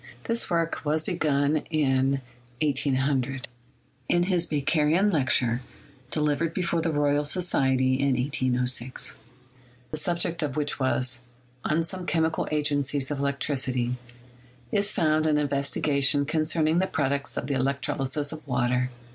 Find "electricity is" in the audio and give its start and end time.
13.19-14.91